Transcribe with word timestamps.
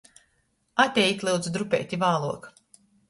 Atejit, 0.83 1.25
lyudzu, 1.27 1.53
drupeiti 1.59 2.01
vāluok! 2.05 2.49